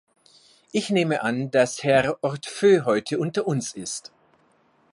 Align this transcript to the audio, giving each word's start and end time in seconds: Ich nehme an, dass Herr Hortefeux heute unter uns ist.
Ich 0.71 0.89
nehme 0.89 1.21
an, 1.21 1.51
dass 1.51 1.83
Herr 1.83 2.17
Hortefeux 2.23 2.85
heute 2.85 3.19
unter 3.19 3.45
uns 3.45 3.73
ist. 3.75 4.11